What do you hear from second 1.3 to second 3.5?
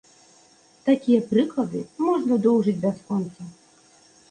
прыклады можна доўжыць бясконца.